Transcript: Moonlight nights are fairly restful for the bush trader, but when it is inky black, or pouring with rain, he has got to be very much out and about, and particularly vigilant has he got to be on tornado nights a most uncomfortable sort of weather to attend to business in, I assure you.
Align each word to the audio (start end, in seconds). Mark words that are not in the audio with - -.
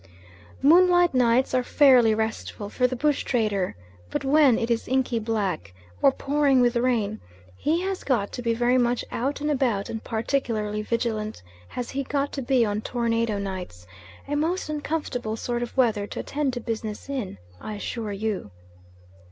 Moonlight 0.63 1.13
nights 1.13 1.53
are 1.53 1.61
fairly 1.61 2.15
restful 2.15 2.69
for 2.71 2.87
the 2.87 2.95
bush 2.95 3.23
trader, 3.23 3.75
but 4.09 4.23
when 4.25 4.57
it 4.57 4.71
is 4.71 4.87
inky 4.87 5.19
black, 5.19 5.75
or 6.01 6.11
pouring 6.11 6.59
with 6.59 6.75
rain, 6.75 7.21
he 7.55 7.81
has 7.83 8.03
got 8.03 8.31
to 8.31 8.41
be 8.41 8.51
very 8.55 8.79
much 8.79 9.05
out 9.11 9.41
and 9.41 9.51
about, 9.51 9.89
and 9.89 10.03
particularly 10.03 10.81
vigilant 10.81 11.43
has 11.67 11.91
he 11.91 12.01
got 12.01 12.31
to 12.31 12.41
be 12.41 12.65
on 12.65 12.81
tornado 12.81 13.37
nights 13.37 13.85
a 14.27 14.33
most 14.35 14.69
uncomfortable 14.69 15.37
sort 15.37 15.61
of 15.61 15.77
weather 15.77 16.07
to 16.07 16.19
attend 16.21 16.51
to 16.53 16.59
business 16.59 17.07
in, 17.07 17.37
I 17.61 17.75
assure 17.75 18.11
you. 18.11 18.49